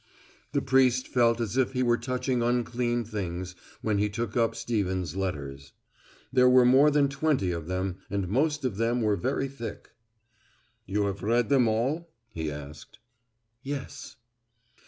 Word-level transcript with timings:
The 0.53 0.63
priest 0.63 1.07
felt 1.07 1.39
as 1.39 1.57
if 1.57 1.73
he 1.73 1.83
were 1.83 1.95
touching 1.95 2.41
unclean 2.41 3.03
things 3.05 3.53
when 3.83 3.99
he 3.99 4.09
took 4.09 4.35
up 4.35 4.55
Stevens' 4.55 5.15
letters. 5.15 5.73
There 6.33 6.49
were 6.49 6.65
more 6.65 6.89
than 6.89 7.07
twenty 7.07 7.51
of 7.51 7.67
them, 7.67 7.97
and 8.09 8.27
most 8.27 8.65
of 8.65 8.77
them 8.77 9.01
were 9.03 9.15
very 9.15 9.47
thick. 9.47 9.91
"You 10.87 11.05
have 11.05 11.21
read 11.21 11.49
them 11.49 11.67
all?" 11.67 12.09
he 12.31 12.51
asked. 12.51 12.97
"Yes." 13.61 14.15